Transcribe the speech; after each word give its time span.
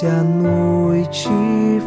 Desce 0.00 0.06
a 0.06 0.22
noite, 0.22 1.28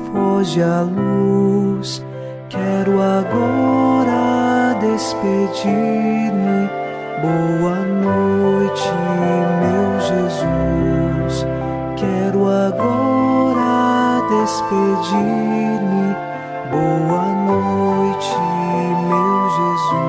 foge 0.05 0.61
a 0.61 0.81
luz. 0.81 2.05
Quero 2.47 3.01
agora 3.01 4.77
despedir-me. 4.79 6.69
Boa 7.23 7.79
noite, 7.81 8.87
meu 9.61 9.99
Jesus. 9.99 11.47
Quero 11.97 12.47
agora 12.47 14.21
despedir-me. 14.29 16.13
Boa 16.69 17.33
noite, 17.47 18.37
meu 19.09 19.49
Jesus. 19.57 20.03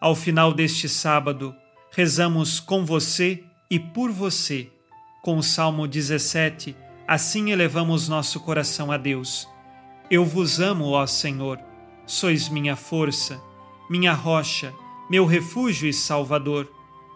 Ao 0.00 0.14
final 0.14 0.50
deste 0.54 0.88
sábado, 0.88 1.54
rezamos 1.94 2.58
com 2.58 2.84
você 2.84 3.44
e 3.70 3.78
por 3.78 4.10
você 4.10 4.68
com 5.22 5.38
o 5.38 5.42
Salmo 5.42 5.86
17, 5.86 6.76
assim 7.08 7.50
elevamos 7.50 8.08
nosso 8.08 8.40
coração 8.40 8.92
a 8.92 8.98
Deus. 8.98 9.48
Eu 10.10 10.22
vos 10.24 10.60
amo, 10.60 10.90
ó 10.90 11.06
Senhor, 11.06 11.58
sois 12.04 12.48
minha 12.50 12.76
força, 12.76 13.40
minha 13.88 14.12
rocha, 14.12 14.74
meu 15.08 15.24
refúgio 15.24 15.88
e 15.88 15.94
salvador. 15.94 16.70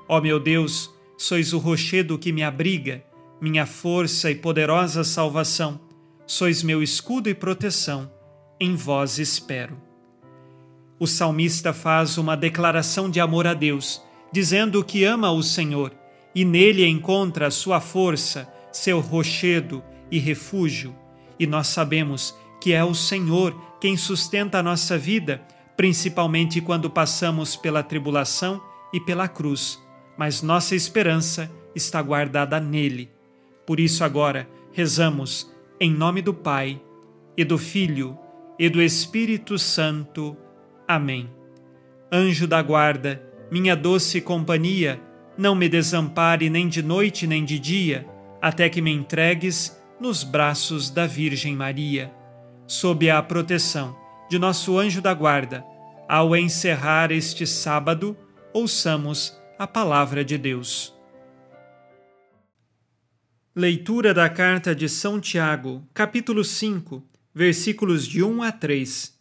Ó 0.09 0.21
meu 0.23 0.41
Deus, 0.41 0.91
sois 1.19 1.53
o 1.53 1.59
rochedo 1.59 2.19
que 2.19 2.33
me 2.33 2.43
abriga, 2.43 3.05
minha 3.41 3.67
força 3.67 4.31
e 4.31 4.35
poderosa 4.35 5.05
salvação. 5.05 5.79
Sois 6.27 6.63
meu 6.63 6.83
escudo 6.83 7.29
e 7.29 7.35
proteção, 7.35 8.11
em 8.59 8.75
vós 8.75 9.19
espero. 9.19 9.77
O 10.99 11.07
salmista 11.07 11.75
faz 11.75 12.17
uma 12.17 12.37
declaração 12.37 13.11
de 13.11 13.21
amor 13.21 13.47
a 13.47 13.55
Deus, 13.55 14.03
dizendo 14.33 14.85
que 14.85 15.05
ama 15.05 15.31
o 15.31 15.43
Senhor 15.43 15.93
e 16.35 16.45
nele 16.45 16.87
encontra 16.87 17.51
sua 17.51 17.81
força, 17.81 18.49
seu 18.73 19.01
rochedo 19.01 19.83
e 20.11 20.19
refúgio. 20.19 20.95
E 21.39 21.47
nós 21.47 21.69
sabemos 21.69 22.37
que 22.61 22.73
é 22.73 22.85
o 22.85 22.95
Senhor 22.95 23.55
quem 23.81 23.97
sustenta 23.97 24.59
a 24.59 24.63
nossa 24.63 24.99
vida, 24.99 25.43
principalmente 25.77 26.61
quando 26.61 26.91
passamos 26.91 27.57
pela 27.57 27.83
tribulação 27.83 28.61
e 28.93 29.01
pela 29.01 29.29
cruz, 29.29 29.81
mas 30.17 30.43
nossa 30.43 30.75
esperança 30.75 31.51
está 31.75 32.03
guardada 32.03 32.59
nele. 32.59 33.11
Por 33.67 33.79
isso, 33.79 34.03
agora, 34.03 34.49
rezamos 34.73 35.51
em 35.79 35.93
nome 35.93 36.23
do 36.23 36.35
Pai, 36.35 36.81
e 37.39 37.45
do 37.45 37.57
Filho, 37.57 38.19
e 38.59 38.69
do 38.69 38.83
Espírito 38.83 39.57
Santo. 39.61 40.37
Amém. 40.89 41.31
Anjo 42.11 42.49
da 42.49 42.61
guarda, 42.61 43.23
minha 43.51 43.75
doce 43.75 44.21
companhia, 44.21 45.01
não 45.37 45.55
me 45.55 45.69
desampare 45.69 46.51
nem 46.51 46.69
de 46.69 46.83
noite 46.83 47.27
nem 47.27 47.45
de 47.45 47.59
dia, 47.59 48.07
até 48.43 48.69
que 48.69 48.83
me 48.83 48.93
entregues 48.93 49.81
nos 50.01 50.23
braços 50.23 50.91
da 50.91 51.07
Virgem 51.07 51.57
Maria. 51.57 52.13
Sob 52.67 53.09
a 53.09 53.23
proteção 53.23 53.97
de 54.29 54.39
nosso 54.39 54.79
anjo 54.79 55.01
da 55.01 55.15
guarda, 55.15 55.65
ao 56.09 56.37
encerrar 56.37 57.11
este 57.11 57.47
sábado, 57.47 58.17
ouçamos 58.53 59.39
a 59.59 59.67
palavra 59.67 60.25
de 60.25 60.37
Deus. 60.37 60.95
Leitura 63.55 64.15
da 64.15 64.29
carta 64.29 64.75
de 64.75 64.89
São 64.89 65.21
Tiago, 65.21 65.83
capítulo 65.93 66.45
5, 66.45 67.03
versículos 67.35 68.07
de 68.07 68.23
1 68.23 68.43
a 68.43 68.53
3. 68.53 69.19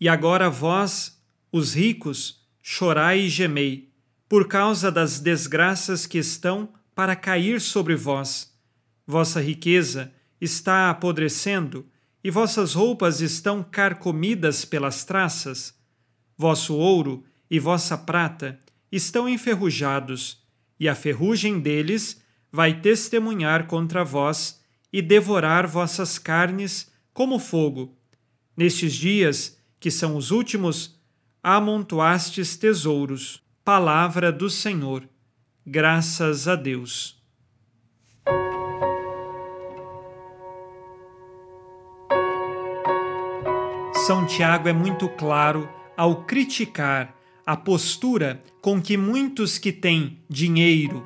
E 0.00 0.08
agora 0.08 0.50
vós, 0.50 1.22
os 1.52 1.74
ricos, 1.74 2.45
chorai 2.68 3.20
e 3.20 3.28
gemei 3.28 3.92
por 4.28 4.48
causa 4.48 4.90
das 4.90 5.20
desgraças 5.20 6.04
que 6.04 6.18
estão 6.18 6.68
para 6.96 7.14
cair 7.14 7.60
sobre 7.60 7.94
vós. 7.94 8.52
Vossa 9.06 9.40
riqueza 9.40 10.12
está 10.40 10.90
apodrecendo 10.90 11.86
e 12.24 12.30
vossas 12.30 12.74
roupas 12.74 13.20
estão 13.20 13.62
carcomidas 13.62 14.64
pelas 14.64 15.04
traças. 15.04 15.78
Vosso 16.36 16.74
ouro 16.74 17.22
e 17.48 17.60
vossa 17.60 17.96
prata 17.96 18.58
estão 18.90 19.28
enferrujados, 19.28 20.42
e 20.78 20.88
a 20.88 20.94
ferrugem 20.96 21.60
deles 21.60 22.20
vai 22.50 22.80
testemunhar 22.80 23.68
contra 23.68 24.04
vós 24.04 24.60
e 24.92 25.00
devorar 25.00 25.68
vossas 25.68 26.18
carnes 26.18 26.90
como 27.14 27.38
fogo. 27.38 27.96
Nestes 28.56 28.92
dias, 28.92 29.56
que 29.78 29.90
são 29.90 30.16
os 30.16 30.32
últimos, 30.32 30.95
amontoastes 31.42 32.56
tesouros 32.56 33.42
Palavra 33.64 34.30
do 34.30 34.48
Senhor. 34.48 35.08
Graças 35.66 36.46
a 36.46 36.54
Deus. 36.54 37.20
São 44.06 44.24
Tiago 44.24 44.68
é 44.68 44.72
muito 44.72 45.08
claro 45.08 45.68
ao 45.96 46.22
criticar 46.22 47.12
a 47.44 47.56
postura 47.56 48.40
com 48.62 48.80
que 48.80 48.96
muitos 48.96 49.58
que 49.58 49.72
têm 49.72 50.20
dinheiro, 50.28 51.04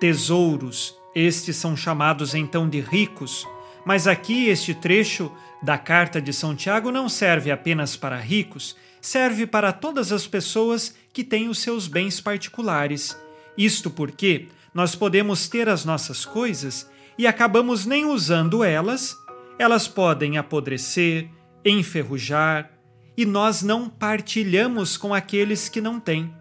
tesouros, 0.00 0.96
estes 1.14 1.54
são 1.54 1.76
chamados 1.76 2.34
então 2.34 2.68
de 2.68 2.80
ricos, 2.80 3.46
mas 3.84 4.06
aqui 4.06 4.48
este 4.48 4.74
trecho 4.74 5.32
da 5.62 5.76
carta 5.76 6.20
de 6.20 6.32
São 6.32 6.54
Tiago 6.54 6.90
não 6.90 7.08
serve 7.08 7.50
apenas 7.50 7.96
para 7.96 8.18
ricos, 8.18 8.76
serve 9.00 9.46
para 9.46 9.72
todas 9.72 10.12
as 10.12 10.26
pessoas 10.26 10.94
que 11.12 11.24
têm 11.24 11.48
os 11.48 11.58
seus 11.58 11.86
bens 11.86 12.20
particulares. 12.20 13.16
Isto 13.56 13.90
porque 13.90 14.48
nós 14.72 14.94
podemos 14.94 15.48
ter 15.48 15.68
as 15.68 15.84
nossas 15.84 16.24
coisas 16.24 16.88
e 17.18 17.26
acabamos 17.26 17.84
nem 17.84 18.04
usando 18.04 18.64
elas, 18.64 19.16
elas 19.58 19.86
podem 19.86 20.38
apodrecer, 20.38 21.28
enferrujar, 21.64 22.70
e 23.16 23.26
nós 23.26 23.62
não 23.62 23.88
partilhamos 23.88 24.96
com 24.96 25.12
aqueles 25.12 25.68
que 25.68 25.80
não 25.80 26.00
têm. 26.00 26.32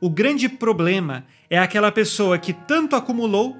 O 0.00 0.08
grande 0.08 0.48
problema 0.48 1.26
é 1.50 1.58
aquela 1.58 1.92
pessoa 1.92 2.38
que 2.38 2.52
tanto 2.52 2.96
acumulou 2.96 3.56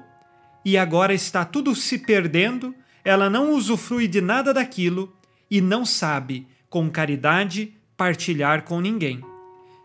e 0.65 0.77
agora 0.77 1.13
está 1.13 1.45
tudo 1.45 1.75
se 1.75 1.99
perdendo, 1.99 2.73
ela 3.03 3.29
não 3.29 3.51
usufrui 3.51 4.07
de 4.07 4.21
nada 4.21 4.53
daquilo 4.53 5.13
e 5.49 5.59
não 5.61 5.85
sabe, 5.85 6.47
com 6.69 6.89
caridade, 6.89 7.73
partilhar 7.97 8.63
com 8.63 8.79
ninguém. 8.79 9.23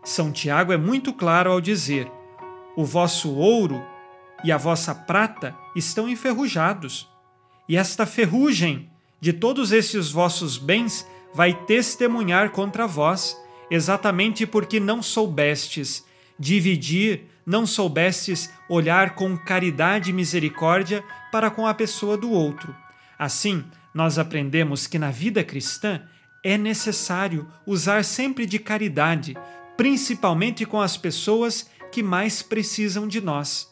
São 0.04 0.32
Tiago 0.32 0.72
é 0.72 0.76
muito 0.76 1.12
claro 1.12 1.50
ao 1.50 1.60
dizer: 1.60 2.10
o 2.76 2.84
vosso 2.84 3.34
ouro 3.34 3.82
e 4.44 4.52
a 4.52 4.56
vossa 4.56 4.94
prata 4.94 5.54
estão 5.74 6.08
enferrujados, 6.08 7.08
e 7.68 7.76
esta 7.76 8.06
ferrugem 8.06 8.88
de 9.20 9.32
todos 9.32 9.72
esses 9.72 10.10
vossos 10.10 10.56
bens 10.56 11.06
vai 11.34 11.52
testemunhar 11.52 12.50
contra 12.50 12.86
vós, 12.86 13.36
exatamente 13.70 14.46
porque 14.46 14.78
não 14.80 15.02
soubestes 15.02 16.06
dividir, 16.38 17.24
não 17.44 17.66
soubestes 17.66 18.50
olhar 18.68 19.14
com 19.14 19.36
caridade 19.36 20.10
e 20.10 20.12
misericórdia 20.12 21.02
para 21.32 21.50
com 21.50 21.66
a 21.66 21.74
pessoa 21.74 22.16
do 22.16 22.30
outro. 22.30 22.74
Assim, 23.18 23.64
nós 23.92 24.18
aprendemos 24.18 24.86
que 24.86 24.98
na 24.98 25.10
vida 25.10 25.42
cristã 25.42 26.02
é 26.44 26.56
necessário 26.56 27.48
usar 27.66 28.04
sempre 28.04 28.46
de 28.46 28.58
caridade, 28.58 29.36
principalmente 29.76 30.64
com 30.64 30.80
as 30.80 30.96
pessoas 30.96 31.68
que 31.90 32.02
mais 32.02 32.42
precisam 32.42 33.08
de 33.08 33.20
nós. 33.20 33.68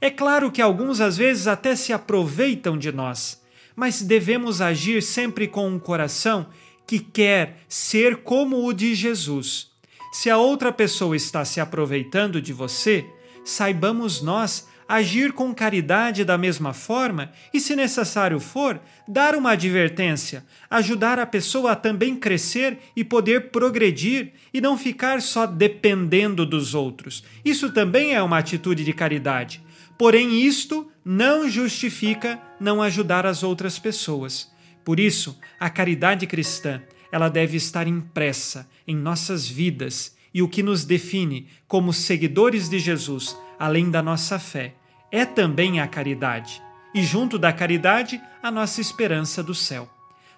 É 0.00 0.10
claro 0.10 0.50
que 0.50 0.62
alguns 0.62 1.00
às 1.00 1.16
vezes 1.16 1.46
até 1.46 1.74
se 1.76 1.92
aproveitam 1.92 2.78
de 2.78 2.92
nós, 2.92 3.42
mas 3.74 4.02
devemos 4.02 4.60
agir 4.60 5.02
sempre 5.02 5.46
com 5.46 5.68
um 5.68 5.78
coração 5.78 6.48
que 6.86 6.98
quer 6.98 7.58
ser 7.68 8.18
como 8.18 8.64
o 8.66 8.72
de 8.72 8.94
Jesus. 8.94 9.70
Se 10.12 10.30
a 10.30 10.38
outra 10.38 10.72
pessoa 10.72 11.16
está 11.16 11.44
se 11.44 11.60
aproveitando 11.60 12.40
de 12.40 12.52
você, 12.52 13.04
saibamos 13.44 14.22
nós 14.22 14.68
agir 14.88 15.32
com 15.32 15.54
caridade 15.54 16.24
da 16.24 16.38
mesma 16.38 16.72
forma 16.72 17.32
e, 17.52 17.60
se 17.60 17.74
necessário 17.74 18.38
for, 18.38 18.80
dar 19.06 19.34
uma 19.34 19.52
advertência, 19.52 20.44
ajudar 20.70 21.18
a 21.18 21.26
pessoa 21.26 21.72
a 21.72 21.76
também 21.76 22.16
crescer 22.16 22.78
e 22.94 23.04
poder 23.04 23.50
progredir 23.50 24.32
e 24.52 24.60
não 24.60 24.78
ficar 24.78 25.20
só 25.20 25.46
dependendo 25.46 26.46
dos 26.46 26.74
outros. 26.74 27.24
Isso 27.44 27.70
também 27.70 28.14
é 28.14 28.22
uma 28.22 28.38
atitude 28.38 28.84
de 28.84 28.92
caridade. 28.92 29.62
Porém, 29.98 30.40
isto 30.40 30.90
não 31.04 31.48
justifica 31.48 32.40
não 32.60 32.82
ajudar 32.82 33.24
as 33.24 33.42
outras 33.42 33.78
pessoas. 33.78 34.50
Por 34.84 35.00
isso, 35.00 35.38
a 35.58 35.70
caridade 35.70 36.26
cristã, 36.26 36.82
ela 37.10 37.28
deve 37.28 37.56
estar 37.56 37.86
impressa 37.88 38.68
em 38.86 38.94
nossas 38.94 39.48
vidas 39.48 40.14
e 40.32 40.42
o 40.42 40.48
que 40.48 40.62
nos 40.62 40.84
define 40.84 41.48
como 41.66 41.92
seguidores 41.92 42.68
de 42.68 42.78
Jesus, 42.78 43.36
além 43.58 43.90
da 43.90 44.02
nossa 44.02 44.38
fé, 44.38 44.74
é 45.10 45.24
também 45.24 45.80
a 45.80 45.86
caridade. 45.86 46.62
E 46.94 47.02
junto 47.02 47.38
da 47.38 47.52
caridade, 47.52 48.20
a 48.42 48.50
nossa 48.50 48.80
esperança 48.80 49.42
do 49.42 49.54
céu. 49.54 49.88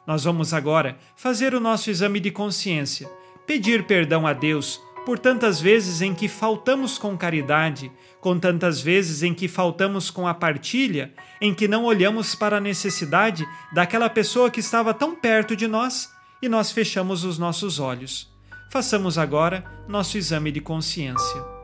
Nós 0.07 0.25
vamos 0.25 0.55
agora 0.55 0.99
fazer 1.17 1.55
o 1.55 1.61
nosso 1.61 1.91
exame 1.91 2.19
de 2.19 2.31
consciência, 2.31 3.11
pedir 3.47 3.85
perdão 3.85 4.27
a 4.27 4.33
Deus 4.33 4.81
por 5.05 5.19
tantas 5.19 5.61
vezes 5.61 6.03
em 6.03 6.15
que 6.15 6.29
faltamos 6.29 6.99
com 6.99 7.17
caridade, 7.17 7.91
com 8.21 8.39
tantas 8.39 8.81
vezes 8.81 9.23
em 9.23 9.33
que 9.33 9.49
faltamos 9.49 10.11
com 10.11 10.27
a 10.27 10.35
partilha, 10.35 11.13
em 11.41 11.55
que 11.55 11.67
não 11.67 11.85
olhamos 11.85 12.35
para 12.35 12.59
a 12.59 12.61
necessidade 12.61 13.47
daquela 13.73 14.11
pessoa 14.11 14.51
que 14.51 14.61
estava 14.61 14.93
tão 14.93 15.15
perto 15.15 15.57
de 15.57 15.67
nós 15.67 16.13
e 16.43 16.49
nós 16.49 16.71
fechamos 16.71 17.25
os 17.25 17.39
nossos 17.39 17.79
olhos. 17.81 18.31
Façamos 18.71 19.17
agora 19.17 19.65
nosso 19.89 20.19
exame 20.19 20.53
de 20.53 20.61
consciência. 20.61 21.58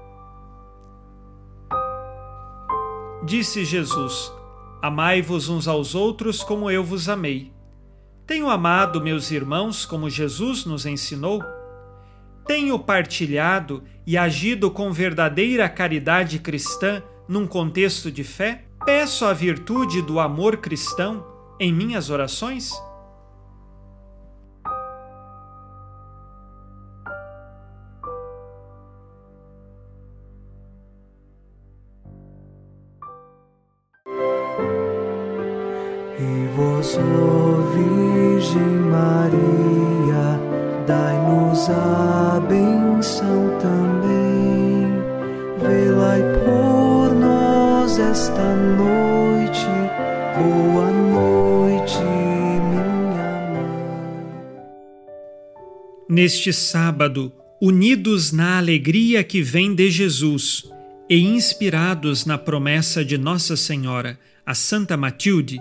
Disse 3.25 3.65
Jesus: 3.65 4.31
Amai-vos 4.83 5.49
uns 5.49 5.67
aos 5.67 5.95
outros 5.95 6.43
como 6.43 6.71
eu 6.71 6.85
vos 6.85 7.09
amei. 7.09 7.51
Tenho 8.27 8.51
amado 8.51 9.01
meus 9.01 9.31
irmãos 9.31 9.87
como 9.87 10.11
Jesus 10.11 10.67
nos 10.67 10.85
ensinou? 10.85 11.43
Tenho 12.47 12.79
partilhado 12.79 13.83
e 14.07 14.19
agido 14.19 14.71
com 14.71 14.93
verdadeira 14.93 15.67
caridade 15.71 16.39
cristã 16.39 17.03
num 17.27 17.47
contexto 17.47 18.13
de 18.13 18.23
fé? 18.23 18.67
Peço 18.85 19.25
a 19.25 19.33
virtude 19.33 20.03
do 20.03 20.21
amor 20.21 20.59
cristão 20.59 21.27
em 21.59 21.73
minhas 21.73 22.11
orações? 22.11 22.73
Ó 36.97 37.63
Virgem 37.75 38.81
Maria, 38.91 40.41
dai-nos 40.87 41.69
a 41.71 42.41
benção 42.49 43.59
também. 43.59 44.25
Por 46.45 47.15
nós 47.15 47.99
esta 47.99 48.55
noite. 48.55 49.67
Boa 50.37 50.91
noite, 50.91 51.99
minha 51.99 52.85
mãe. 53.51 53.67
Neste 56.09 56.53
sábado, 56.53 57.33
unidos 57.61 58.31
na 58.31 58.59
alegria 58.59 59.25
que 59.25 59.43
vem 59.43 59.75
de 59.75 59.91
Jesus 59.91 60.71
e 61.09 61.19
inspirados 61.19 62.25
na 62.25 62.39
promessa 62.39 63.05
de 63.05 63.19
Nossa 63.19 63.57
Senhora, 63.57 64.19
a 64.47 64.55
Santa 64.55 64.97
Matilde, 64.97 65.61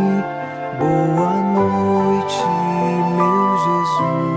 Boa 0.79 1.41
noite, 1.53 2.43
meu 3.15 3.57
Jesus. 3.57 4.30